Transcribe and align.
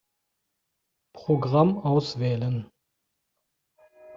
Programm 1.13 1.77
auswählen. 1.77 2.71